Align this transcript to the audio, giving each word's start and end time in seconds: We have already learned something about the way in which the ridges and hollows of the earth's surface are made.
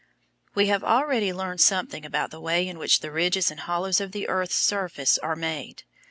We 0.55 0.65
have 0.65 0.83
already 0.83 1.31
learned 1.31 1.61
something 1.61 2.07
about 2.07 2.31
the 2.31 2.41
way 2.41 2.67
in 2.67 2.79
which 2.79 3.01
the 3.01 3.11
ridges 3.11 3.51
and 3.51 3.59
hollows 3.59 4.01
of 4.01 4.13
the 4.13 4.27
earth's 4.27 4.55
surface 4.55 5.19
are 5.19 5.35
made. 5.35 5.83